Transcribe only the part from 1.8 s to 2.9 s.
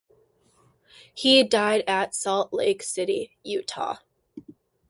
at Salt Lake